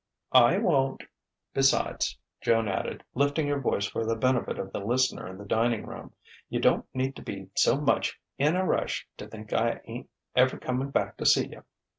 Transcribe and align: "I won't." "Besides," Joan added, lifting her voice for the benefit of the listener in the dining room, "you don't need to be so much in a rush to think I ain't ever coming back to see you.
"I 0.33 0.57
won't." 0.57 1.03
"Besides," 1.53 2.17
Joan 2.41 2.67
added, 2.67 3.03
lifting 3.13 3.45
her 3.49 3.59
voice 3.59 3.85
for 3.85 4.03
the 4.03 4.15
benefit 4.15 4.57
of 4.57 4.73
the 4.73 4.79
listener 4.79 5.27
in 5.27 5.37
the 5.37 5.45
dining 5.45 5.85
room, 5.85 6.13
"you 6.49 6.59
don't 6.59 6.87
need 6.95 7.15
to 7.17 7.21
be 7.21 7.49
so 7.53 7.79
much 7.79 8.19
in 8.39 8.55
a 8.55 8.65
rush 8.65 9.07
to 9.17 9.27
think 9.27 9.53
I 9.53 9.79
ain't 9.85 10.09
ever 10.35 10.57
coming 10.57 10.89
back 10.89 11.17
to 11.17 11.25
see 11.27 11.49
you. 11.49 11.61